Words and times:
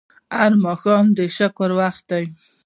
هر 0.37 0.51
ماښام 0.65 1.05
د 1.17 1.19
شکر 1.37 1.69
وخت 1.79 2.03
دی 2.11 2.25